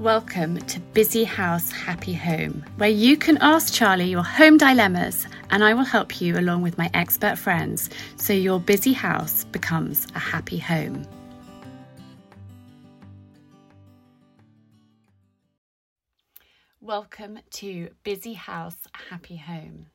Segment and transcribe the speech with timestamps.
[0.00, 5.62] Welcome to Busy House Happy Home, where you can ask Charlie your home dilemmas and
[5.62, 10.18] I will help you along with my expert friends so your busy house becomes a
[10.18, 11.06] happy home.
[16.80, 18.78] Welcome to Busy House
[19.10, 19.86] Happy Home.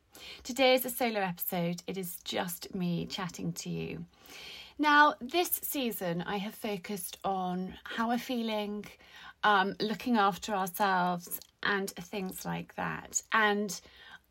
[0.42, 4.06] Today is a solo episode, it is just me chatting to you.
[4.78, 8.86] Now, this season, I have focused on how we're feeling,
[9.44, 13.22] um, looking after ourselves, and things like that.
[13.32, 13.80] And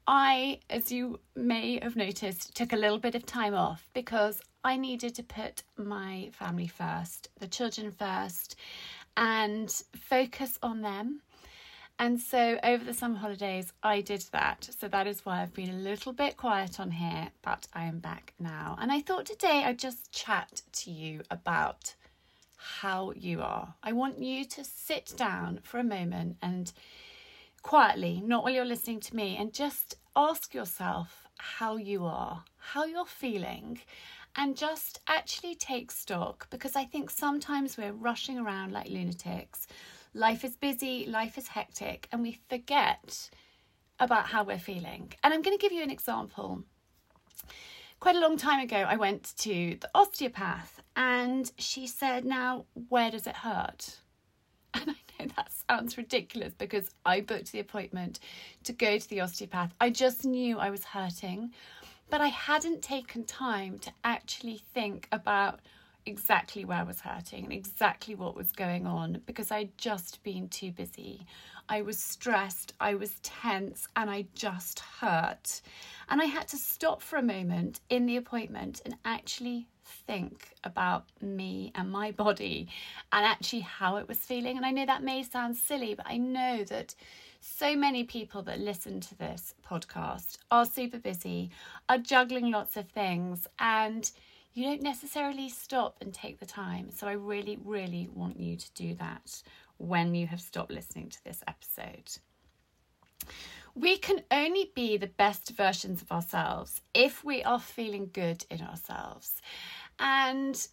[0.08, 4.76] I, as you may have noticed, took a little bit of time off because I
[4.76, 8.56] needed to put my family first, the children first,
[9.16, 11.22] and focus on them.
[12.00, 14.70] And so over the summer holidays, I did that.
[14.80, 18.00] So that is why I've been a little bit quiet on here, but I am
[18.00, 18.78] back now.
[18.80, 21.94] And I thought today I'd just chat to you about
[22.60, 23.74] how you are.
[23.82, 26.72] I want you to sit down for a moment and
[27.62, 32.84] quietly, not while you're listening to me, and just ask yourself how you are, how
[32.84, 33.80] you're feeling,
[34.36, 39.66] and just actually take stock because I think sometimes we're rushing around like lunatics.
[40.14, 43.30] Life is busy, life is hectic, and we forget
[44.00, 45.14] about how we're feeling.
[45.24, 46.64] And I'm going to give you an example
[48.00, 53.12] quite a long time ago, I went to the osteopath and she said, Now, where
[53.12, 53.98] does it hurt?
[54.82, 58.20] And I know that sounds ridiculous because I booked the appointment
[58.64, 59.74] to go to the osteopath.
[59.82, 61.52] I just knew I was hurting,
[62.10, 65.60] but I hadn't taken time to actually think about
[66.10, 70.50] exactly where I was hurting and exactly what was going on because I'd just been
[70.50, 71.26] too busy.
[71.70, 75.62] I was stressed, I was tense, and I just hurt.
[76.10, 81.06] And I had to stop for a moment in the appointment and actually think about
[81.22, 82.68] me and my body
[83.12, 84.58] and actually how it was feeling.
[84.58, 86.96] And I know that may sound silly, but I know that
[87.40, 91.52] so many people that listen to this podcast are super busy,
[91.88, 94.12] are juggling lots of things, and
[94.54, 96.90] you don't necessarily stop and take the time.
[96.92, 99.42] So I really, really want you to do that
[99.78, 102.18] when you have stopped listening to this episode.
[103.76, 108.62] We can only be the best versions of ourselves if we are feeling good in
[108.62, 109.42] ourselves.
[110.00, 110.68] And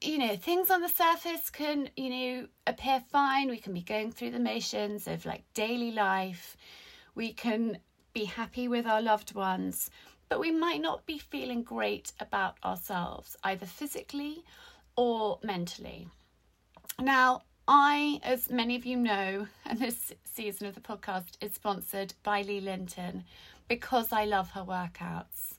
[0.00, 3.48] you know, things on the surface can, you know, appear fine.
[3.48, 6.56] We can be going through the motions of like daily life.
[7.14, 7.78] We can
[8.12, 9.90] be happy with our loved ones,
[10.28, 14.44] but we might not be feeling great about ourselves, either physically
[14.96, 16.08] or mentally.
[16.98, 22.14] Now, I, as many of you know, and this season of the podcast is sponsored
[22.22, 23.24] by Leigh Linton
[23.68, 25.54] because I love her workouts.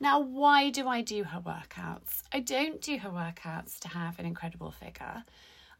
[0.00, 2.22] Now, why do I do her workouts?
[2.32, 5.24] I don't do her workouts to have an incredible figure.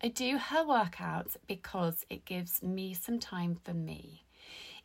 [0.03, 4.25] I do her workouts because it gives me some time for me.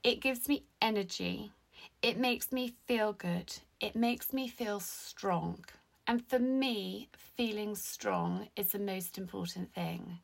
[0.03, 1.51] It gives me energy.
[2.01, 3.55] It makes me feel good.
[3.79, 5.66] It makes me feel strong.
[6.05, 10.19] And for me, feeling strong is the most important thing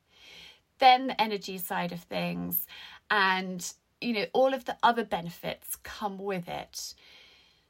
[0.79, 2.65] then the energy side of things
[3.11, 6.93] and you know all of the other benefits come with it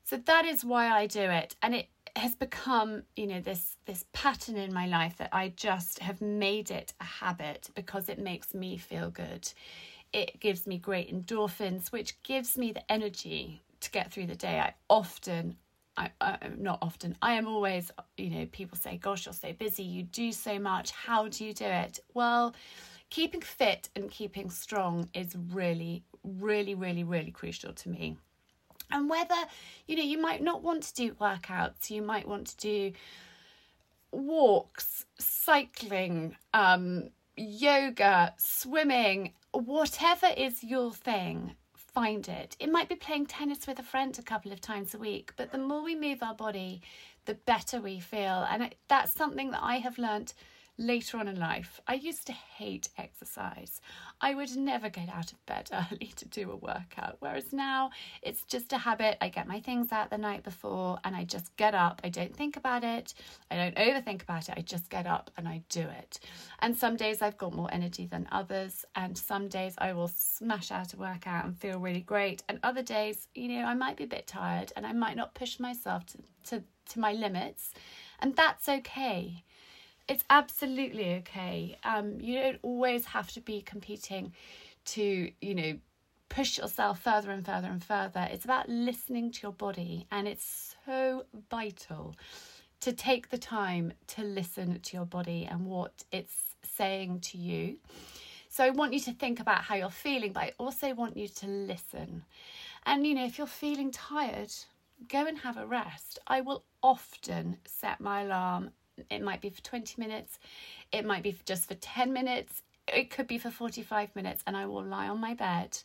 [0.04, 4.06] so that is why i do it and it has become you know this this
[4.14, 8.54] pattern in my life that i just have made it a habit because it makes
[8.54, 9.52] me feel good
[10.12, 14.60] it gives me great endorphins which gives me the energy to get through the day
[14.60, 15.56] i often
[15.98, 19.84] I, I not often i am always you know people say gosh you're so busy
[19.84, 22.54] you do so much how do you do it well
[23.10, 28.18] keeping fit and keeping strong is really, really, really, really crucial to me.
[28.92, 29.36] And whether,
[29.88, 32.92] you know, you might not want to do workouts, you might want to do
[34.12, 41.56] walks, cycling, um, yoga, swimming, whatever is your thing,
[42.00, 42.56] find it.
[42.62, 45.52] It might be playing tennis with a friend a couple of times a week, but
[45.52, 46.82] the more we move our body,
[47.26, 48.48] the better we feel.
[48.50, 50.34] And that's something that I have learnt
[50.80, 53.82] later on in life, I used to hate exercise.
[54.22, 57.92] I would never get out of bed early to do a workout, whereas now
[58.22, 59.18] it's just a habit.
[59.22, 62.00] I get my things out the night before and I just get up.
[62.04, 63.14] I don't think about it,
[63.52, 64.56] I don't overthink about it.
[64.58, 66.20] I just get up and I do it.
[66.60, 70.72] And some days I've got more energy than others, and some days I will smash
[70.72, 72.42] out a workout and feel really great.
[72.48, 75.36] And other days, you know, I might be a bit tired and I might not
[75.36, 77.74] push myself to, to, to my limits.
[78.22, 79.44] And that's okay
[80.10, 81.78] it's absolutely okay.
[81.84, 84.34] Um, you don't always have to be competing
[84.86, 85.78] to, you know,
[86.30, 88.28] push yourself further and further and further.
[88.32, 92.16] It's about listening to your body, and it's so vital
[92.82, 97.78] to take the time to listen to your body and what it's saying to you.
[98.48, 101.28] So I want you to think about how you're feeling, but I also want you
[101.28, 102.24] to listen.
[102.86, 104.52] And, you know, if you're feeling tired,
[105.08, 106.20] go and have a rest.
[106.26, 108.72] I will often set my alarm.
[109.10, 110.40] It might be for 20 minutes,
[110.92, 114.66] it might be just for 10 minutes, it could be for 45 minutes, and I
[114.66, 115.78] will lie on my bed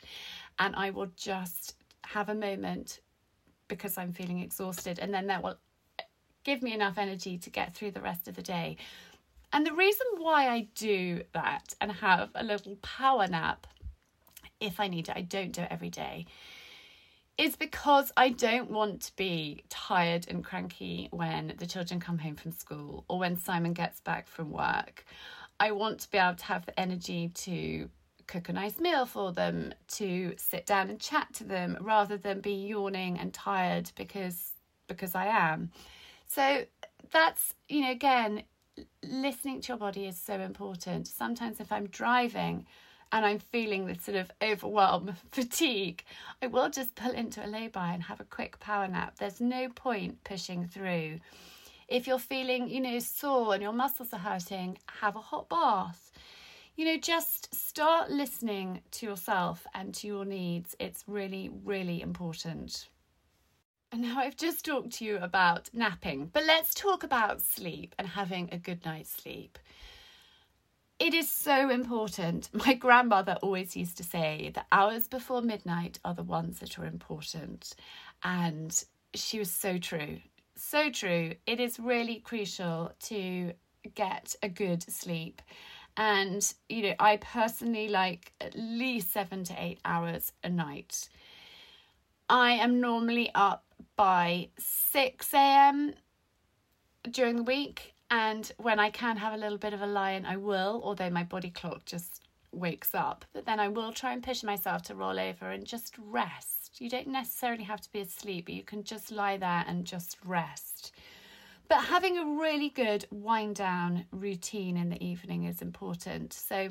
[0.59, 1.75] and I will just
[2.05, 3.01] have a moment
[3.69, 5.57] because I'm feeling exhausted, and then that will
[6.45, 8.77] give me enough energy to get through the rest of the day.
[9.53, 13.67] And the reason why I do that and have a little power nap,
[14.61, 16.27] if I need it, I don't do it every day,
[17.37, 22.37] is because I don't want to be tired and cranky when the children come home
[22.37, 25.05] from school or when Simon gets back from work.
[25.59, 27.89] I want to be able to have the energy to
[28.27, 32.41] cook a nice meal for them, to sit down and chat to them rather than
[32.41, 34.53] be yawning and tired because
[34.87, 35.71] because I am.
[36.27, 36.65] So
[37.11, 38.43] that's, you know, again,
[39.03, 41.07] listening to your body is so important.
[41.07, 42.67] Sometimes if I'm driving
[43.13, 46.05] and I'm feeling this sort of overwhelm, fatigue,
[46.43, 49.17] I will just pull into a lay-by and have a quick power nap.
[49.19, 51.21] There's no point pushing through.
[51.89, 56.13] If you're feeling, you know, sore and your muscles are hurting, have a hot bath.
[56.77, 60.75] You know, just start listening to yourself and to your needs.
[60.81, 62.89] It's really, really important.
[63.93, 68.09] And now I've just talked to you about napping, but let's talk about sleep and
[68.09, 69.57] having a good night's sleep.
[71.05, 72.49] It is so important.
[72.67, 76.87] My grandmother always used to say the hours before midnight are the ones that are
[76.87, 77.75] important.
[78.23, 80.21] And she was so true.
[80.57, 81.35] So true.
[81.47, 83.53] It is really crucial to
[83.95, 85.43] get a good sleep.
[85.99, 91.11] And, you know, I personally like at least seven to eight hours a night.
[92.31, 93.67] I am normally up
[93.97, 95.93] by 6 a.m.
[97.11, 97.94] during the week.
[98.15, 101.11] And when I can have a little bit of a lie in, I will, although
[101.11, 102.23] my body clock just
[102.53, 103.25] wakes up.
[103.33, 106.81] But then I will try and push myself to roll over and just rest.
[106.81, 110.17] You don't necessarily have to be asleep, but you can just lie there and just
[110.25, 110.93] rest.
[111.67, 116.33] But having a really good wind down routine in the evening is important.
[116.35, 116.69] So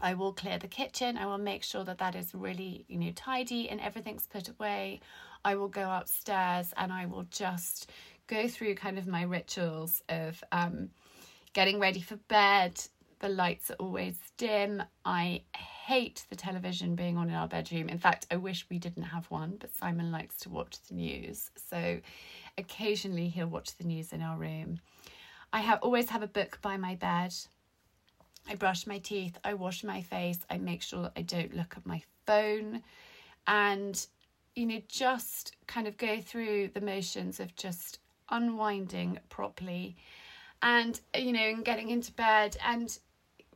[0.00, 1.18] I will clear the kitchen.
[1.18, 5.02] I will make sure that that is really, you know, tidy and everything's put away.
[5.44, 7.90] I will go upstairs and I will just
[8.32, 10.88] go through kind of my rituals of um,
[11.52, 12.80] getting ready for bed.
[13.20, 14.82] The lights are always dim.
[15.04, 17.90] I hate the television being on in our bedroom.
[17.90, 21.50] In fact, I wish we didn't have one, but Simon likes to watch the news.
[21.68, 22.00] So
[22.56, 24.80] occasionally he'll watch the news in our room.
[25.52, 27.34] I have always have a book by my bed.
[28.48, 31.74] I brush my teeth, I wash my face, I make sure that I don't look
[31.76, 32.82] at my phone.
[33.46, 34.04] And
[34.56, 37.98] you know, just kind of go through the motions of just
[38.32, 39.96] unwinding properly
[40.62, 42.98] and, you know, and getting into bed and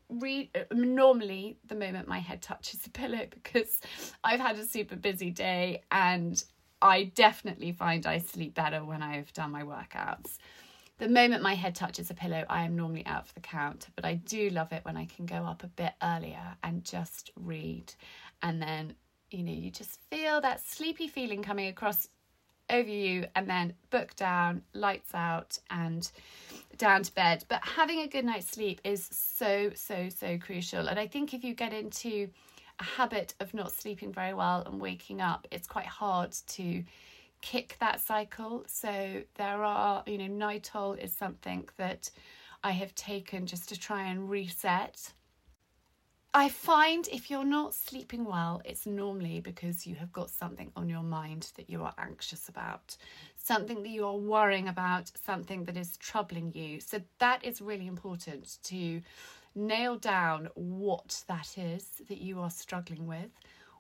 [0.09, 3.81] read um, normally the moment my head touches the pillow because
[4.23, 6.43] I've had a super busy day and
[6.81, 10.39] I definitely find I sleep better when I've done my workouts.
[10.99, 14.05] The moment my head touches a pillow, I am normally out for the count, but
[14.05, 17.93] I do love it when I can go up a bit earlier and just read
[18.43, 18.95] and then
[19.31, 22.09] you know, you just feel that sleepy feeling coming across
[22.71, 26.11] over you and then book down, lights out, and
[26.79, 27.45] down to bed.
[27.49, 30.89] But having a good night's sleep is so, so, so crucial.
[30.89, 32.29] And I think if you get into
[32.79, 36.85] a habit of not sleeping very well and waking up, it's quite hard to
[37.41, 38.65] kick that cycle.
[38.67, 42.11] So there are, you know, Nytol is something that
[42.63, 45.13] I have taken just to try and reset
[46.37, 50.87] I find if you're not sleeping well, it's normally because you have got something on
[50.87, 52.95] your mind that you are anxious about,
[53.39, 56.79] something that you are worrying about, something that is troubling you.
[56.79, 59.01] So that is really important to
[59.55, 63.31] nail down what that is that you are struggling with,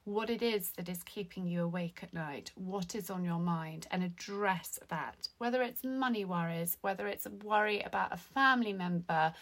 [0.05, 3.87] what it is that is keeping you awake at night, what is on your mind,
[3.91, 5.29] and address that.
[5.37, 9.35] Whether it's money worries, whether it's a worry about a family member,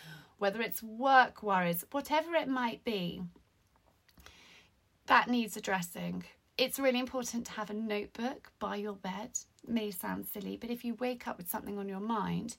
[0.45, 3.23] whether it's work worries, whatever it might be,
[5.07, 6.23] that needs addressing.
[6.59, 9.31] It's really important to have a notebook by your bed.
[9.63, 12.59] It may sound silly, but if you wake up with something on your mind,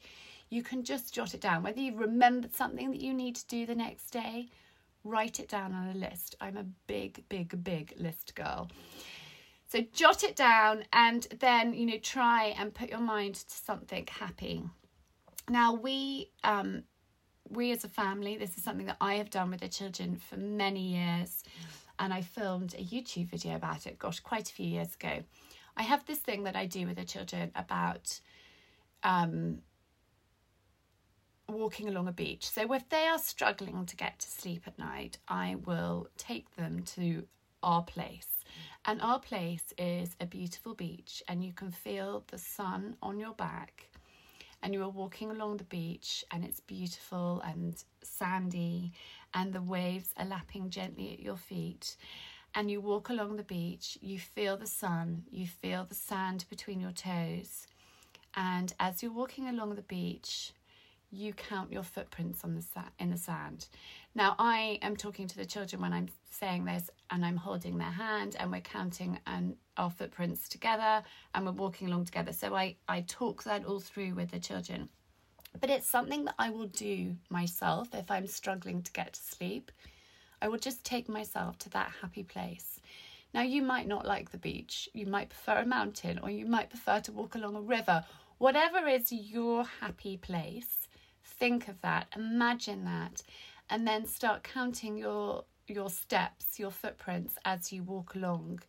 [0.49, 1.61] you can just jot it down.
[1.61, 4.49] Whether you've remembered something that you need to do the next day,
[5.03, 6.33] write it down on a list.
[6.41, 8.67] I'm a big, big, big list girl.
[9.67, 14.07] So jot it down and then, you know, try and put your mind to something
[14.09, 14.63] happy.
[15.47, 16.85] Now, we, um,
[17.49, 20.37] we as a family, this is something that I have done with the children for
[20.37, 21.43] many years,
[21.99, 25.23] and I filmed a YouTube video about it, gosh, quite a few years ago.
[25.77, 28.19] I have this thing that I do with the children about
[29.03, 29.59] um,
[31.47, 32.49] walking along a beach.
[32.49, 36.83] So if they are struggling to get to sleep at night, I will take them
[36.95, 37.27] to
[37.61, 38.27] our place.
[38.85, 43.33] And our place is a beautiful beach, and you can feel the sun on your
[43.33, 43.89] back.
[44.65, 48.93] And you are walking along the beach, and it's beautiful and sandy,
[49.35, 51.95] and the waves are lapping gently at your feet.
[52.55, 56.79] And you walk along the beach, you feel the sun, you feel the sand between
[56.79, 57.67] your toes.
[58.33, 60.51] And as you're walking along the beach,
[61.11, 63.67] you count your footprints on the sa- in the sand.
[64.15, 67.91] Now, I am talking to the children when I'm saying this, and I'm holding their
[67.91, 71.03] hand, and we're counting and our footprints together,
[71.33, 72.33] and we're walking along together.
[72.33, 74.89] So I I talk that all through with the children,
[75.59, 79.71] but it's something that I will do myself if I'm struggling to get to sleep.
[80.41, 82.79] I will just take myself to that happy place.
[83.33, 86.69] Now, you might not like the beach, you might prefer a mountain, or you might
[86.69, 88.05] prefer to walk along a river.
[88.37, 90.87] Whatever is your happy place,
[91.23, 93.23] think of that, imagine that,
[93.69, 98.61] and then start counting your your steps, your footprints as you walk along.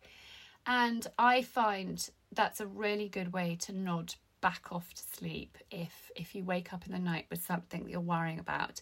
[0.67, 6.11] And I find that's a really good way to nod back off to sleep if
[6.15, 8.81] if you wake up in the night with something that you're worrying about.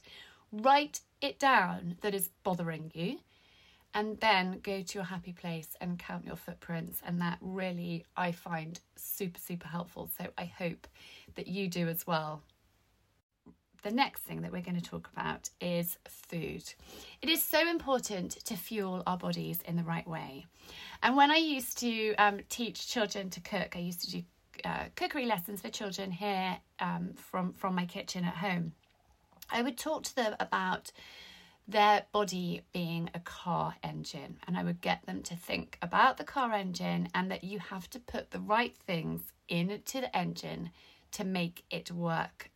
[0.52, 3.20] Write it down that is bothering you
[3.94, 8.32] and then go to your happy place and count your footprints and that really I
[8.32, 10.10] find super super helpful.
[10.18, 10.88] So I hope
[11.36, 12.42] that you do as well
[13.86, 16.64] the next thing that we're going to talk about is food.
[17.22, 20.48] It is so important to fuel our bodies in the right way.
[21.04, 24.24] And when I used to um, teach children to cook, I used to do
[24.66, 28.74] uh, cookery lessons for children here um, from, from my kitchen at home.
[29.52, 30.92] I would talk to them about
[31.68, 36.24] their body being a car engine, and I would get them to think about the
[36.24, 40.72] car engine and that you have to put the right things into the engine
[41.12, 42.50] to make it work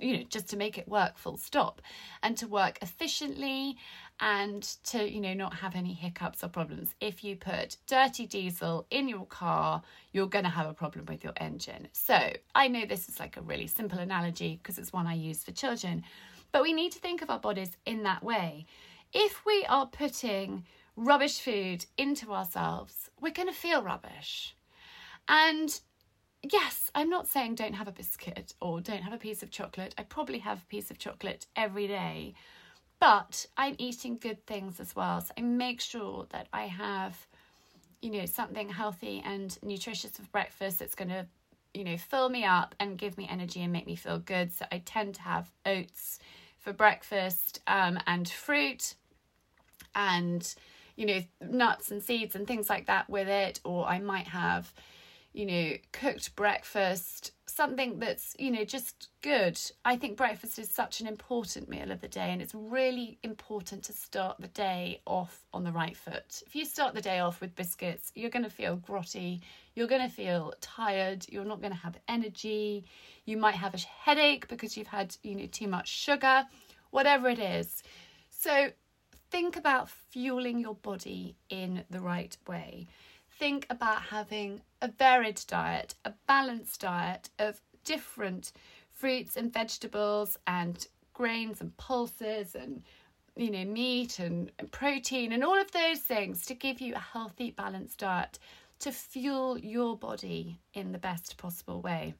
[0.00, 1.82] you know just to make it work full stop
[2.22, 3.76] and to work efficiently
[4.20, 6.94] and to you know not have any hiccups or problems.
[7.00, 11.24] If you put dirty diesel in your car you're going to have a problem with
[11.24, 11.88] your engine.
[11.92, 12.18] So
[12.54, 15.52] i know this is like a really simple analogy because it's one i use for
[15.52, 16.04] children
[16.52, 18.66] but we need to think of our bodies in that way.
[19.12, 20.64] If we are putting
[20.96, 24.54] rubbish food into ourselves we're going to feel rubbish.
[25.28, 25.80] And
[26.52, 29.94] yes, I'm not saying don't have a biscuit or don't have a piece of chocolate.
[29.98, 32.34] I probably have a piece of chocolate every day,
[33.00, 35.20] but I'm eating good things as well.
[35.20, 37.26] So I make sure that I have,
[38.02, 41.26] you know, something healthy and nutritious for breakfast that's going to,
[41.72, 44.52] you know, fill me up and give me energy and make me feel good.
[44.52, 46.18] So I tend to have oats
[46.58, 48.94] for breakfast um, and fruit
[49.94, 50.54] and,
[50.96, 53.60] you know, nuts and seeds and things like that with it.
[53.64, 54.72] Or I might have
[55.34, 59.60] you know, cooked breakfast, something that's, you know, just good.
[59.84, 63.82] I think breakfast is such an important meal of the day, and it's really important
[63.84, 66.40] to start the day off on the right foot.
[66.46, 69.40] If you start the day off with biscuits, you're going to feel grotty,
[69.74, 72.84] you're going to feel tired, you're not going to have energy,
[73.24, 76.46] you might have a headache because you've had, you know, too much sugar,
[76.90, 77.82] whatever it is.
[78.30, 78.68] So
[79.32, 82.86] think about fueling your body in the right way
[83.38, 88.52] think about having a varied diet, a balanced diet of different
[88.92, 92.82] fruits and vegetables and grains and pulses and
[93.36, 97.50] you know meat and, protein and all of those things to give you a healthy
[97.50, 98.38] balanced diet
[98.78, 102.14] to fuel your body in the best possible way.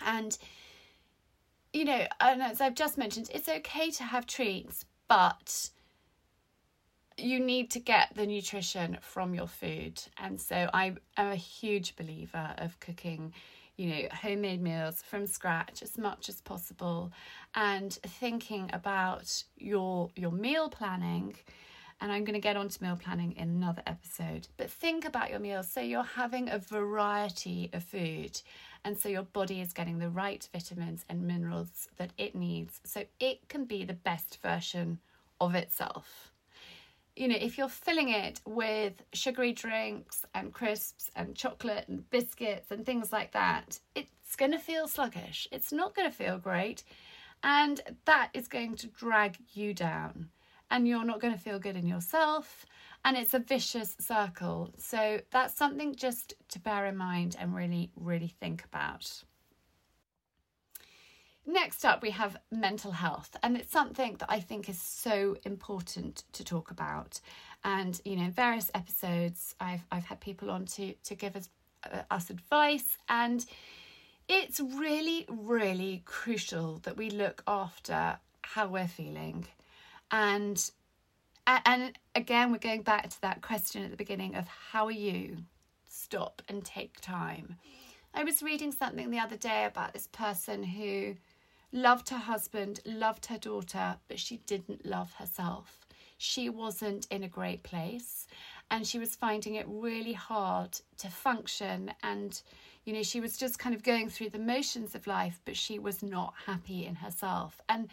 [0.00, 0.36] And
[1.72, 5.70] you know and as i've just mentioned it's okay to have treats but
[7.18, 10.00] you need to get the nutrition from your food.
[10.18, 13.34] And so I am a huge believer of cooking,
[13.76, 17.12] you know, homemade meals from scratch as much as possible
[17.54, 21.34] and thinking about your your meal planning.
[22.00, 24.46] And I'm going to get onto meal planning in another episode.
[24.56, 28.40] But think about your meals so you're having a variety of food
[28.84, 33.04] and so your body is getting the right vitamins and minerals that it needs so
[33.18, 35.00] it can be the best version
[35.40, 36.32] of itself
[37.18, 42.70] you know, if you're filling it with sugary drinks and crisps and chocolate and biscuits
[42.70, 45.48] and things like that, it's going to feel sluggish.
[45.50, 46.84] It's not going to feel great.
[47.42, 50.28] And that is going to drag you down.
[50.70, 52.64] And you're not going to feel good in yourself.
[53.04, 54.70] And it's a vicious circle.
[54.76, 59.24] So that's something just to bear in mind and really, really think about.
[61.48, 66.24] Next up, we have mental health, and it's something that I think is so important
[66.34, 67.22] to talk about.
[67.64, 71.48] And you know, various episodes, I've I've had people on to to give us
[71.90, 73.46] uh, us advice, and
[74.28, 79.46] it's really, really crucial that we look after how we're feeling.
[80.10, 80.70] And
[81.46, 85.38] and again, we're going back to that question at the beginning of how are you?
[85.86, 87.56] Stop and take time.
[88.12, 91.14] I was reading something the other day about this person who
[91.72, 95.86] loved her husband, loved her daughter, but she didn't love herself.
[96.16, 98.26] She wasn't in a great place
[98.70, 101.92] and she was finding it really hard to function.
[102.02, 102.40] And
[102.84, 105.78] you know she was just kind of going through the motions of life but she
[105.78, 107.60] was not happy in herself.
[107.68, 107.88] And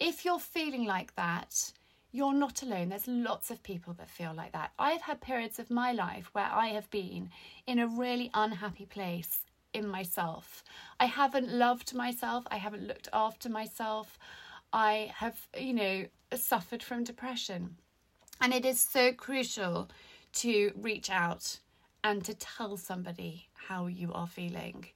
[0.00, 1.72] if you're feeling like that
[2.10, 2.88] you're not alone.
[2.88, 4.72] There's lots of people that feel like that.
[4.78, 7.30] I've had periods of my life where i have been
[7.66, 9.40] in a really unhappy place
[9.78, 10.62] in myself
[11.00, 14.18] i haven't loved myself i haven't looked after myself
[14.72, 16.04] i have you know
[16.36, 17.76] suffered from depression
[18.40, 19.88] and it is so crucial
[20.32, 21.58] to reach out
[22.04, 24.86] and to tell somebody how you are feeling,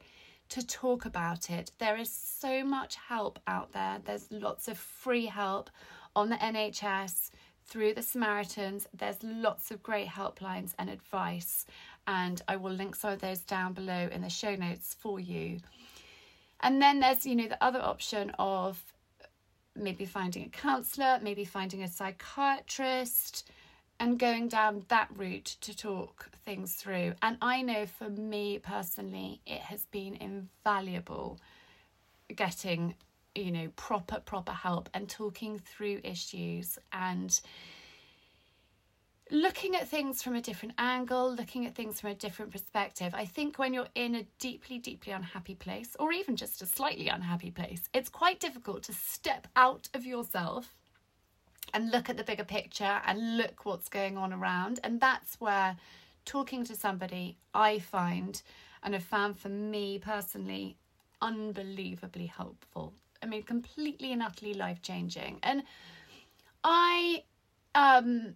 [0.48, 1.72] to talk about it.
[1.78, 3.98] There is so much help out there.
[4.04, 5.70] There's lots of free help
[6.14, 7.30] on the NHS
[7.64, 8.86] through the Samaritans.
[8.94, 11.66] There's lots of great helplines and advice,
[12.06, 15.60] and I will link some of those down below in the show notes for you.
[16.60, 18.82] And then there's, you know, the other option of
[19.74, 23.48] maybe finding a counsellor, maybe finding a psychiatrist,
[23.98, 27.14] and going down that route to talk things through.
[27.22, 31.38] And I know for me personally, it has been invaluable
[32.34, 32.94] getting,
[33.34, 37.40] you know, proper, proper help and talking through issues and
[39.32, 43.14] looking at things from a different angle, looking at things from a different perspective.
[43.16, 47.08] I think when you're in a deeply, deeply unhappy place, or even just a slightly
[47.08, 50.76] unhappy place, it's quite difficult to step out of yourself
[51.72, 54.80] and look at the bigger picture and look what's going on around.
[54.84, 55.76] And that's where
[56.26, 58.42] talking to somebody I find
[58.82, 60.76] and have found for me personally
[61.22, 62.92] unbelievably helpful.
[63.22, 65.38] I mean, completely and utterly life changing.
[65.42, 65.62] And
[66.62, 67.22] I
[67.74, 68.34] um,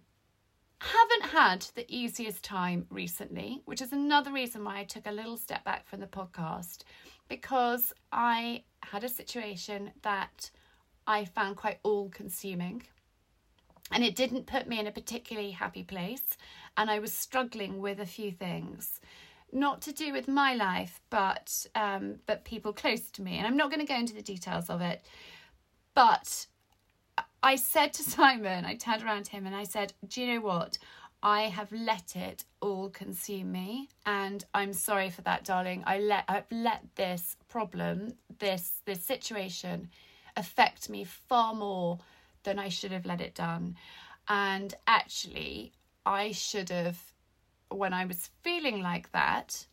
[0.79, 5.37] haven't had the easiest time recently, which is another reason why I took a little
[5.37, 6.83] step back from the podcast
[7.27, 10.51] because I had a situation that
[11.05, 12.83] I found quite all consuming
[13.91, 16.37] and it didn't put me in a particularly happy place
[16.75, 18.99] and i was struggling with a few things.
[19.53, 23.57] Not to do with my life but um, but people close to me and i'm
[23.57, 25.05] not going to go into the details of it
[25.95, 26.47] but
[27.43, 30.41] i said to simon i turned around to him and i said do you know
[30.41, 30.77] what
[31.23, 36.23] i have let it all consume me and i'm sorry for that darling i let
[36.27, 39.89] i've let this problem this this situation
[40.37, 41.99] affect me far more
[42.43, 43.75] than I should have let it done.
[44.29, 45.73] And actually,
[46.05, 46.97] I should have,
[47.69, 49.65] when I was feeling like that,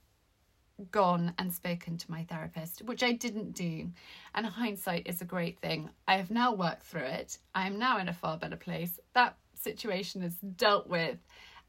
[0.91, 3.91] gone and spoken to my therapist, which I didn't do.
[4.35, 5.91] And hindsight is a great thing.
[6.09, 7.39] I have now worked through it.
[7.55, 8.99] I am now in a far better place.
[9.15, 11.19] That situation is dealt with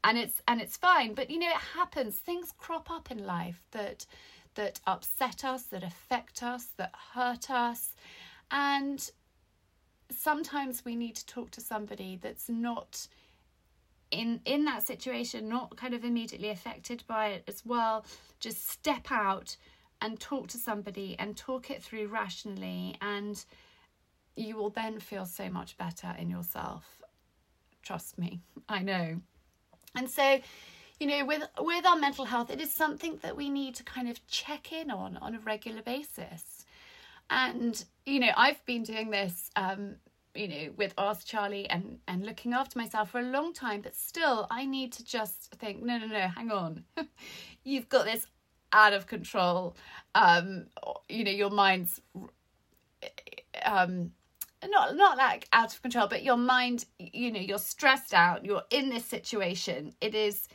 [0.04, 1.14] and it's and it's fine.
[1.14, 2.16] But you know, it happens.
[2.16, 4.06] Things crop up in life that
[4.54, 7.94] that upset us, that affect us, that hurt us.
[8.50, 9.10] And
[10.10, 13.06] sometimes we need to talk to somebody that's not
[14.10, 18.04] in in that situation not kind of immediately affected by it as well
[18.38, 19.56] just step out
[20.00, 23.44] and talk to somebody and talk it through rationally and
[24.36, 27.02] you will then feel so much better in yourself.
[27.82, 29.20] Trust me i know.
[29.94, 30.40] And so
[31.00, 34.08] you know with with our mental health it is something that we need to kind
[34.08, 36.64] of check in on on a regular basis.
[37.30, 39.96] And you know i've been doing this um
[40.36, 43.94] you know, with Ask Charlie and, and looking after myself for a long time, but
[43.94, 46.84] still I need to just think, no, no, no, hang on.
[47.64, 48.26] You've got this
[48.72, 49.76] out of control.
[50.14, 50.66] Um,
[51.08, 52.00] you know, your mind's
[53.64, 54.12] um
[54.68, 58.62] not not like out of control, but your mind, you know, you're stressed out, you're
[58.70, 59.94] in this situation.
[60.00, 60.48] It is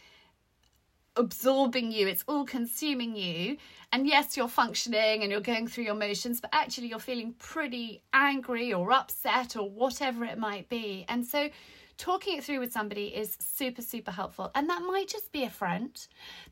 [1.15, 3.57] absorbing you, it's all consuming you.
[3.93, 8.01] And yes, you're functioning and you're going through your motions, but actually you're feeling pretty
[8.13, 11.05] angry or upset or whatever it might be.
[11.09, 11.49] And so
[11.97, 14.49] talking it through with somebody is super, super helpful.
[14.55, 15.91] And that might just be a friend,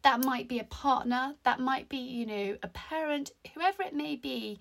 [0.02, 4.16] that might be a partner, that might be, you know, a parent, whoever it may
[4.16, 4.60] be.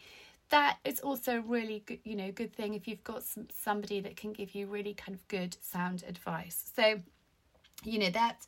[0.50, 4.00] That is also a really good, you know, good thing if you've got some, somebody
[4.00, 6.70] that can give you really kind of good sound advice.
[6.74, 7.00] So,
[7.84, 8.46] you know, that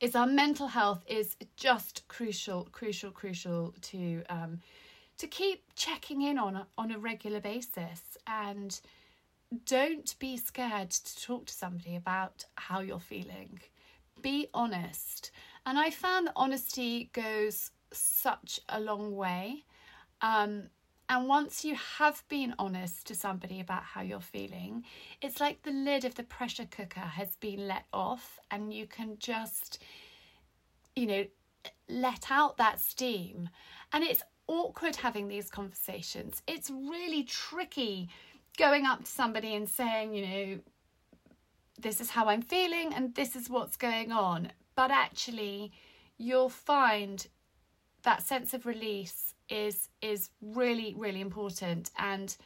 [0.00, 4.60] is our mental health is just crucial, crucial, crucial to um,
[5.18, 8.80] to keep checking in on on a regular basis and
[9.66, 13.60] don't be scared to talk to somebody about how you're feeling.
[14.20, 15.30] Be honest.
[15.66, 19.64] And I found that honesty goes such a long way.
[20.20, 20.64] Um,
[21.08, 24.84] and once you have been honest to somebody about how you're feeling,
[25.20, 29.16] it's like the lid of the pressure cooker has been let off, and you can
[29.18, 29.82] just,
[30.96, 31.24] you know,
[31.88, 33.50] let out that steam.
[33.92, 36.42] And it's awkward having these conversations.
[36.46, 38.08] It's really tricky
[38.56, 40.58] going up to somebody and saying, you know,
[41.80, 44.52] this is how I'm feeling and this is what's going on.
[44.76, 45.72] But actually,
[46.16, 47.26] you'll find
[48.02, 51.90] that sense of release is is really really important.
[51.98, 52.36] And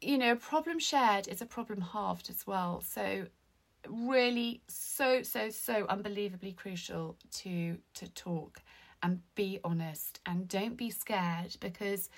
[0.00, 2.82] you know a problem shared is a problem halved as well.
[2.86, 3.26] So
[3.88, 8.60] really so so so unbelievably crucial to to talk
[9.02, 10.20] and be honest.
[10.26, 12.08] And don't be scared because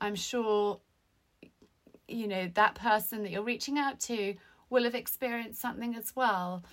[0.00, 0.80] i'm sure
[2.08, 4.34] you know that person that you're reaching out to
[4.70, 6.64] will have experienced something as well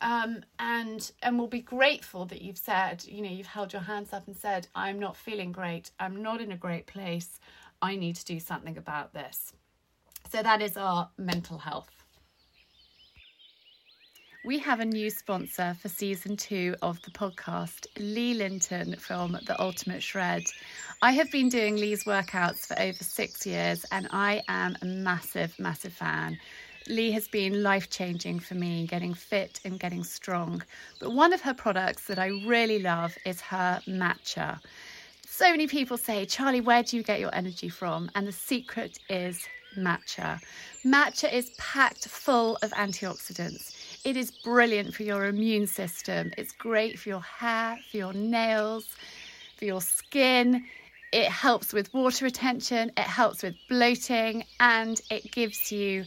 [0.00, 4.12] um, and and will be grateful that you've said you know you've held your hands
[4.12, 7.40] up and said i'm not feeling great i'm not in a great place
[7.82, 9.52] i need to do something about this
[10.30, 11.98] so that is our mental health
[14.44, 19.60] we have a new sponsor for season two of the podcast, Leigh Linton from The
[19.60, 20.44] Ultimate Shred.
[21.02, 25.58] I have been doing Leigh's workouts for over six years and I am a massive,
[25.58, 26.38] massive fan.
[26.88, 30.62] Leigh has been life changing for me, getting fit and getting strong.
[31.00, 34.60] But one of her products that I really love is her matcha.
[35.26, 38.10] So many people say, Charlie, where do you get your energy from?
[38.14, 39.46] And the secret is
[39.76, 40.40] matcha.
[40.84, 43.74] Matcha is packed full of antioxidants.
[44.04, 46.32] It is brilliant for your immune system.
[46.36, 48.88] It's great for your hair, for your nails,
[49.56, 50.64] for your skin.
[51.12, 56.04] It helps with water retention, it helps with bloating, and it gives you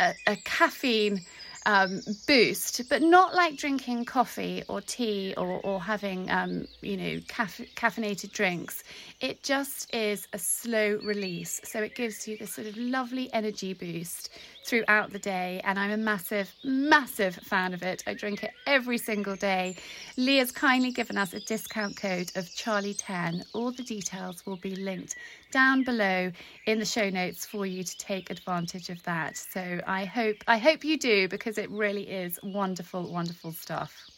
[0.00, 1.20] a, a caffeine
[1.66, 7.16] um, boost, but not like drinking coffee or tea or, or having, um, you know,
[7.28, 8.82] caffeinated drinks.
[9.20, 11.60] It just is a slow release.
[11.64, 14.30] So it gives you this sort of lovely energy boost
[14.64, 15.60] throughout the day.
[15.64, 18.02] And I'm a massive, massive fan of it.
[18.06, 19.76] I drink it every single day.
[20.16, 23.44] Leigh's kindly given us a discount code of Charlie10.
[23.54, 25.16] All the details will be linked
[25.50, 26.30] down below
[26.66, 29.36] in the show notes for you to take advantage of that.
[29.36, 34.10] So I hope I hope you do because it really is wonderful, wonderful stuff.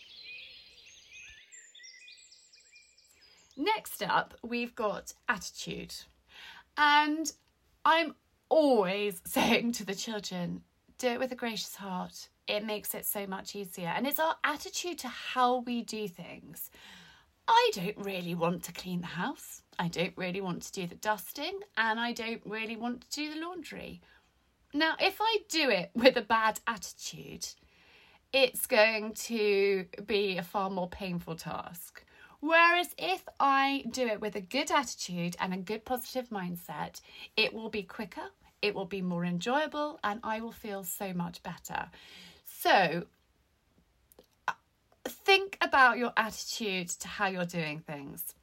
[3.56, 5.94] Next up, we've got attitude.
[6.76, 7.30] And
[7.84, 8.14] I'm
[8.52, 10.62] always saying to the children,
[10.98, 12.28] do it with a gracious heart.
[12.46, 13.88] It makes it so much easier.
[13.88, 16.70] And it's our attitude to how we do things.
[17.48, 19.62] I don't really want to clean the house.
[19.78, 21.60] I don't really want to do the dusting.
[21.76, 24.00] And I don't really want to do the laundry.
[24.74, 27.48] Now, if I do it with a bad attitude,
[28.32, 32.04] it's going to be a far more painful task.
[32.40, 37.00] Whereas if I do it with a good attitude and a good positive mindset,
[37.36, 38.30] it will be quicker,
[38.62, 41.90] it will be more enjoyable, and I will feel so much better.
[42.44, 43.06] So,
[45.06, 48.34] think about your attitude to how you're doing things.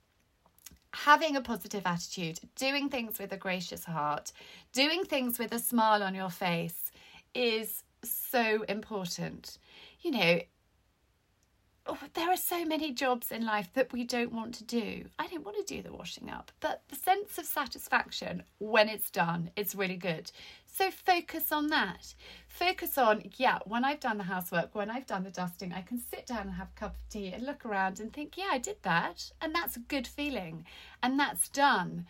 [0.92, 4.32] Having a positive attitude, doing things with a gracious heart,
[4.74, 6.92] doing things with a smile on your face
[7.34, 9.58] is so important.
[10.02, 10.40] You know,
[11.90, 15.06] oh, there are so many jobs in life that we don't want to do.
[15.18, 19.10] I don't want to do the washing up, but the sense of satisfaction when it's
[19.10, 20.32] done is really good.
[20.68, 22.14] So focus on that.
[22.48, 26.00] Focus on, yeah, when I've done the housework, when I've done the dusting, I can
[26.00, 28.60] sit down and have a cup of tea and look around and think, yeah, I
[28.60, 29.32] did that.
[29.42, 30.66] And that's a good feeling.
[31.02, 32.06] And that's done.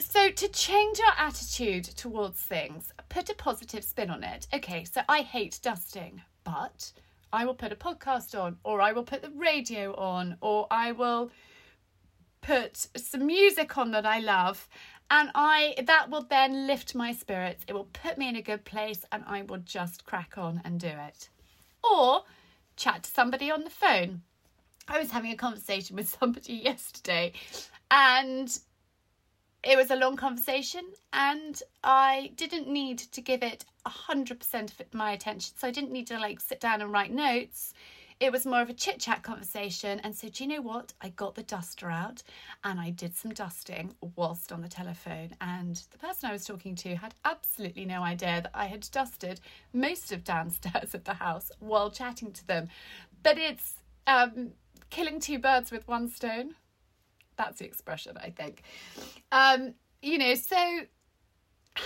[0.00, 4.46] So, to change our attitude towards things, put a positive spin on it.
[4.54, 6.92] Okay, so I hate dusting, but
[7.32, 10.92] I will put a podcast on, or I will put the radio on, or I
[10.92, 11.30] will
[12.40, 14.68] put some music on that I love
[15.10, 17.64] and I that will then lift my spirits.
[17.66, 20.78] It will put me in a good place and I will just crack on and
[20.78, 21.28] do it.
[21.82, 22.24] Or
[22.76, 24.22] chat to somebody on the phone.
[24.86, 27.32] I was having a conversation with somebody yesterday
[27.90, 28.58] and
[29.64, 35.12] it was a long conversation and I didn't need to give it 100% of my
[35.12, 35.54] attention.
[35.56, 37.72] So I didn't need to like sit down and write notes.
[38.20, 40.00] It was more of a chit chat conversation.
[40.00, 40.92] And so, do you know what?
[41.00, 42.22] I got the duster out
[42.64, 45.30] and I did some dusting whilst on the telephone.
[45.40, 49.40] And the person I was talking to had absolutely no idea that I had dusted
[49.72, 52.68] most of downstairs of the house while chatting to them.
[53.22, 53.74] But it's
[54.08, 54.50] um,
[54.90, 56.54] killing two birds with one stone.
[57.36, 58.62] That's the expression, I think.
[59.30, 60.80] Um, you know, so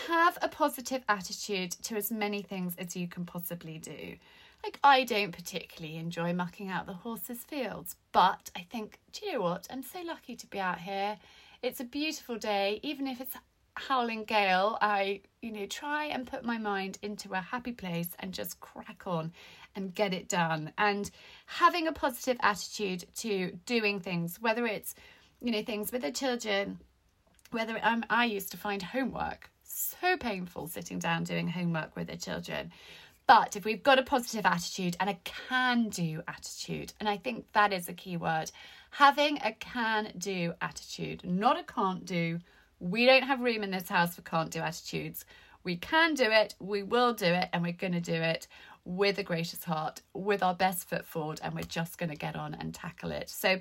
[0.09, 4.17] have a positive attitude to as many things as you can possibly do.
[4.63, 9.33] Like, I don't particularly enjoy mucking out the horses' fields, but I think, do you
[9.33, 9.67] know what?
[9.71, 11.19] I'm so lucky to be out here.
[11.63, 13.35] It's a beautiful day, even if it's
[13.75, 14.79] howling gale.
[14.81, 19.03] I, you know, try and put my mind into a happy place and just crack
[19.07, 19.33] on
[19.75, 20.73] and get it done.
[20.79, 21.11] And
[21.47, 24.95] having a positive attitude to doing things, whether it's,
[25.41, 26.79] you know, things with the children,
[27.51, 32.17] whether um, I used to find homework so painful sitting down doing homework with the
[32.17, 32.71] children
[33.27, 37.47] but if we've got a positive attitude and a can do attitude, and I think
[37.53, 38.51] that is a key word,
[38.91, 42.41] having a can do attitude, not a can't do.
[42.81, 45.25] We don't have room in this house for can't do attitudes.
[45.65, 48.49] We can do it, we will do it, and we're going to do it
[48.85, 52.35] with a gracious heart, with our best foot forward, and we're just going to get
[52.35, 53.31] on and tackle it.
[53.31, 53.61] So,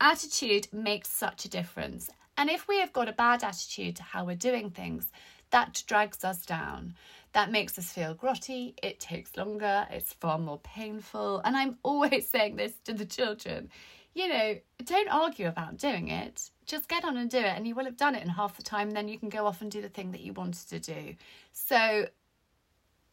[0.00, 2.08] attitude makes such a difference.
[2.38, 5.12] And if we have got a bad attitude to how we're doing things,
[5.52, 6.94] that drags us down
[7.32, 8.74] that makes us feel grotty.
[8.82, 9.86] It takes longer.
[9.90, 11.40] It's far more painful.
[11.46, 13.70] And I'm always saying this to the children
[14.14, 16.50] you know, don't argue about doing it.
[16.66, 18.62] Just get on and do it, and you will have done it in half the
[18.62, 18.90] time.
[18.90, 21.14] Then you can go off and do the thing that you wanted to do.
[21.52, 22.06] So,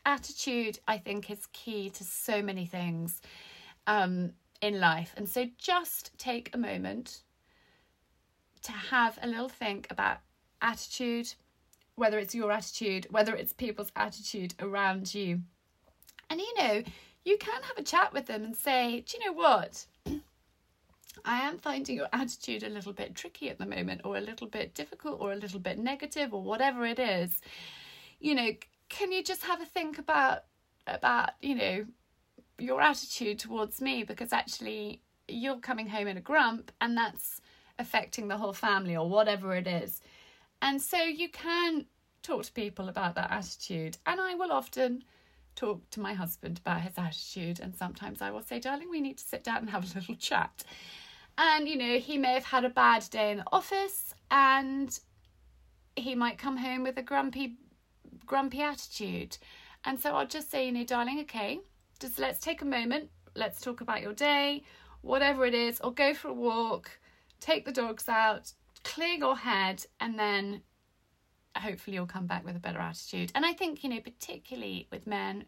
[0.06, 3.22] attitude, I think, is key to so many things
[3.88, 5.14] um, in life.
[5.16, 7.22] And so, just take a moment
[8.64, 10.18] to have a little think about
[10.62, 11.34] attitude,
[12.00, 15.42] whether it's your attitude, whether it's people's attitude around you.
[16.30, 16.84] And you know,
[17.26, 19.86] you can have a chat with them and say, Do you know what?
[21.26, 24.48] I am finding your attitude a little bit tricky at the moment, or a little
[24.48, 27.42] bit difficult, or a little bit negative, or whatever it is.
[28.20, 28.52] You know,
[28.88, 30.44] can you just have a think about
[30.88, 31.86] about you know
[32.58, 37.42] your attitude towards me because actually you're coming home in a grump and that's
[37.78, 40.02] affecting the whole family or whatever it is.
[40.62, 41.86] And so you can
[42.22, 43.98] talk to people about that attitude.
[44.06, 45.04] And I will often
[45.56, 47.60] talk to my husband about his attitude.
[47.60, 50.16] And sometimes I will say, darling, we need to sit down and have a little
[50.16, 50.64] chat.
[51.38, 54.98] And, you know, he may have had a bad day in the office and
[55.96, 57.56] he might come home with a grumpy,
[58.26, 59.38] grumpy attitude.
[59.86, 61.60] And so I'll just say, you know, darling, okay,
[62.00, 63.10] just let's take a moment.
[63.36, 64.64] Let's talk about your day,
[65.02, 66.92] whatever it is, or go for a walk,
[67.40, 68.52] take the dogs out,
[68.84, 70.62] clear your head and then
[71.58, 73.32] hopefully you'll come back with a better attitude.
[73.36, 75.46] And I think, you know, particularly with men,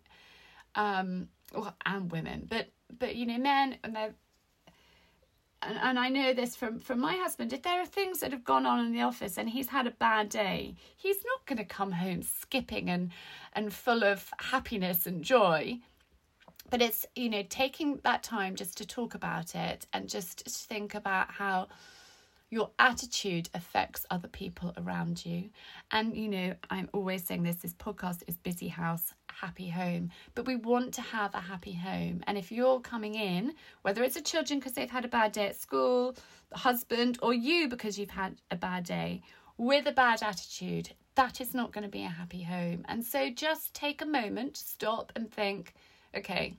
[0.76, 2.68] um, well, and women, but
[2.98, 4.14] but you know, men and they're
[5.64, 7.54] and, and I know this from from my husband.
[7.54, 9.92] If there are things that have gone on in the office and he's had a
[9.92, 13.12] bad day, he's not going to come home skipping and
[13.54, 15.80] and full of happiness and joy.
[16.70, 20.96] But it's you know taking that time just to talk about it and just think
[20.96, 21.68] about how
[22.52, 25.50] your attitude affects other people around you.
[25.90, 30.46] And, you know, I'm always saying this this podcast is Busy House, Happy Home, but
[30.46, 32.22] we want to have a happy home.
[32.28, 35.48] And if you're coming in, whether it's the children because they've had a bad day
[35.48, 36.16] at school,
[36.50, 39.22] the husband, or you because you've had a bad day,
[39.58, 42.84] with a bad attitude, that is not going to be a happy home.
[42.90, 45.74] And so just take a moment, stop and think,
[46.16, 46.58] okay,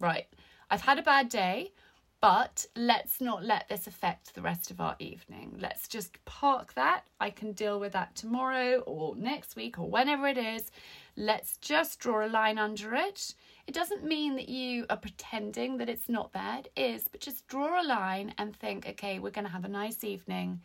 [0.00, 0.26] right,
[0.70, 1.72] I've had a bad day.
[2.20, 5.56] But let's not let this affect the rest of our evening.
[5.58, 7.06] Let's just park that.
[7.18, 10.70] I can deal with that tomorrow or next week or whenever it is.
[11.16, 13.34] Let's just draw a line under it.
[13.66, 16.58] It doesn't mean that you are pretending that it's not there.
[16.58, 19.68] It is, but just draw a line and think, okay, we're going to have a
[19.68, 20.60] nice evening.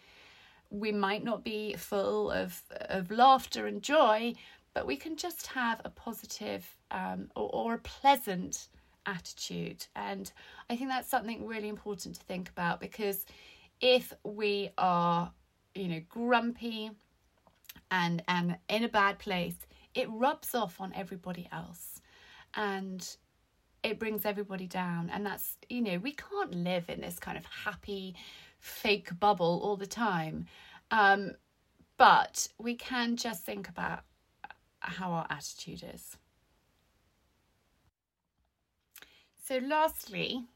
[0.70, 4.34] We might not be full of, of laughter and joy,
[4.74, 8.68] but we can just have a positive um, or, or a pleasant
[9.06, 9.86] attitude.
[9.96, 10.32] And
[10.70, 13.26] I think that's something really important to think about because
[13.82, 15.32] if we are,
[15.74, 16.92] you know, grumpy
[17.92, 19.58] and and in a bad place,
[19.94, 22.02] it rubs off on everybody else.
[22.56, 23.08] And
[23.84, 25.10] it brings everybody down.
[25.12, 28.16] And that's, you know, we can't live in this kind of happy,
[28.60, 30.48] fake bubble all the time.
[30.90, 31.34] Um,
[31.98, 34.04] but we can just think about
[34.80, 36.18] how our attitude is.
[39.48, 40.48] So, lastly,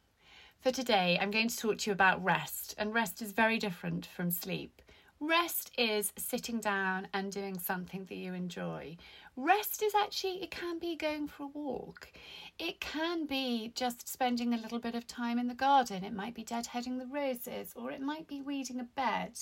[0.62, 4.08] for today, I'm going to talk to you about rest, and rest is very different
[4.08, 4.82] from sleep.
[5.20, 8.98] Rest is sitting down and doing something that you enjoy.
[9.36, 12.12] Rest is actually, it can be going for a walk.
[12.58, 16.04] It can be just spending a little bit of time in the garden.
[16.04, 19.34] It might be deadheading the roses, or it might be weeding a bed.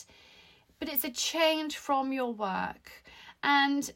[0.77, 2.91] But it's a change from your work.
[3.43, 3.93] And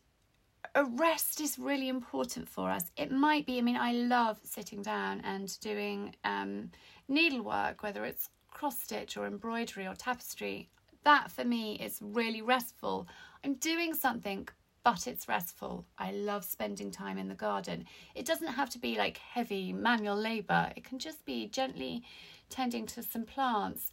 [0.76, 2.92] a rest is really important for us.
[2.96, 6.72] It might be, I mean, I love sitting down and doing um,
[7.08, 10.70] needlework, whether it's cross stitch or embroidery or tapestry.
[11.04, 13.08] That for me is really restful.
[13.44, 14.48] I'm doing something
[14.84, 15.86] but it's restful.
[15.98, 17.86] I love spending time in the garden.
[18.16, 22.04] It doesn't have to be like heavy manual labour, it can just be gently
[22.50, 23.92] tending to some plants,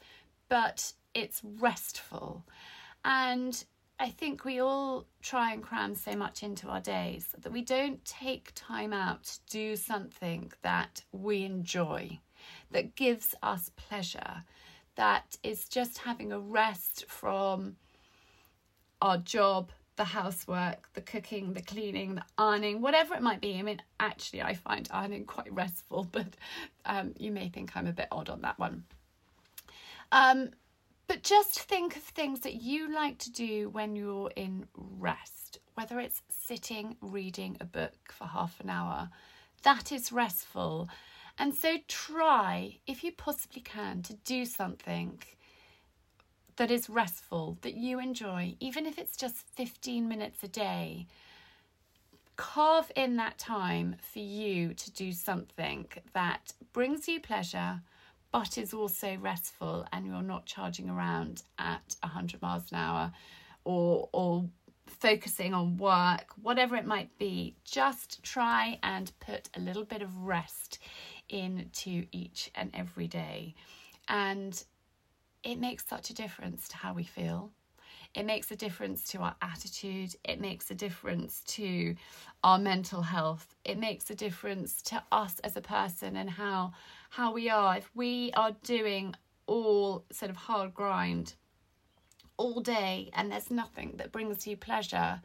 [0.48, 2.44] but it's restful.
[3.04, 3.64] And
[4.00, 8.04] I think we all try and cram so much into our days that we don't
[8.04, 12.20] take time out to do something that we enjoy,
[12.70, 14.44] that gives us pleasure,
[14.94, 17.74] that is just having a rest from
[19.02, 23.58] our job, the housework, the cooking, the cleaning, the ironing, whatever it might be.
[23.58, 26.26] I mean, actually, I find ironing quite restful, but
[26.86, 28.84] um, you may think I'm a bit odd on that one.
[30.12, 30.50] Um,
[31.08, 35.98] but just think of things that you like to do when you're in rest, whether
[35.98, 39.08] it's sitting, reading a book for half an hour.
[39.62, 40.88] That is restful.
[41.38, 45.22] And so try, if you possibly can, to do something
[46.56, 51.06] that is restful, that you enjoy, even if it's just 15 minutes a day.
[52.36, 57.80] Carve in that time for you to do something that brings you pleasure,
[58.32, 63.12] but is also restful, and you're not charging around at 100 miles an hour
[63.64, 64.44] or, or
[64.86, 67.56] focusing on work, whatever it might be.
[67.64, 70.78] Just try and put a little bit of rest
[71.28, 73.54] into each and every day.
[74.08, 74.62] And
[75.42, 77.50] it makes such a difference to how we feel.
[78.14, 80.14] It makes a difference to our attitude.
[80.24, 81.94] It makes a difference to
[82.42, 83.54] our mental health.
[83.64, 86.72] It makes a difference to us as a person and how
[87.08, 87.76] how we are.
[87.76, 89.14] If we are doing
[89.46, 91.34] all sort of hard grind
[92.36, 95.20] all day and there's nothing that brings you pleasure,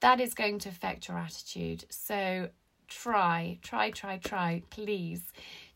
[0.00, 1.84] that is going to affect your attitude.
[1.90, 2.48] So
[2.88, 5.22] try, try, try, try, please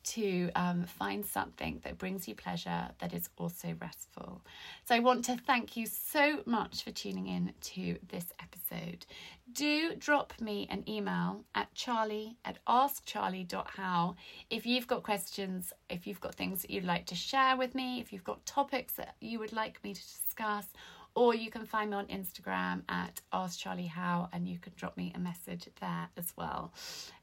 [0.05, 4.43] to um, find something that brings you pleasure that is also restful.
[4.85, 9.07] So I want to thank you so much for tuning in to this episode.
[9.53, 14.17] Do drop me an email at charlie at askcharlie.how
[14.51, 18.01] if you've got questions, if you've got things that you'd like to share with me,
[18.01, 20.67] if you've got topics that you would like me to discuss,
[21.15, 25.19] or you can find me on Instagram at askcharliehow and you can drop me a
[25.19, 26.73] message there as well.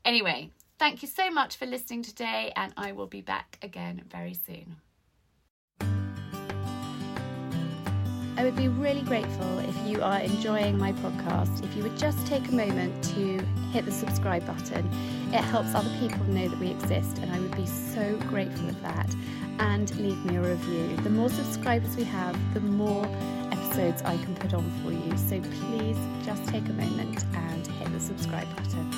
[0.06, 4.34] Anyway, Thank you so much for listening today, and I will be back again very
[4.34, 4.78] soon.
[8.38, 12.26] I would be really grateful if you are enjoying my podcast, if you would just
[12.26, 13.40] take a moment to
[13.74, 14.90] hit the subscribe button.
[15.34, 18.82] It helps other people know that we exist, and I would be so grateful of
[18.82, 19.14] that.
[19.60, 20.96] And leave me a review.
[21.04, 23.06] The more subscribers we have, the more
[23.52, 25.18] episodes I can put on for you.
[25.18, 28.90] So please just take a moment and hit the subscribe button.